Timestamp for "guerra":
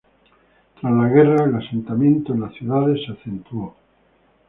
1.09-1.45